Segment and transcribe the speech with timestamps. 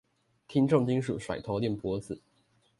[0.47, 2.23] 聽重金屬甩頭練脖子